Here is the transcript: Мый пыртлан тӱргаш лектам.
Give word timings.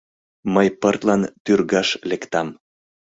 Мый 0.53 0.67
пыртлан 0.81 1.21
тӱргаш 1.43 1.89
лектам. 2.09 2.47